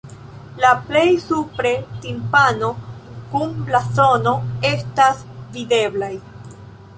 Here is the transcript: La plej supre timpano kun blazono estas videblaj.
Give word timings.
La 0.61 0.69
plej 0.85 1.03
supre 1.25 1.73
timpano 2.05 2.69
kun 3.35 3.53
blazono 3.69 4.35
estas 4.71 5.23
videblaj. 5.59 6.11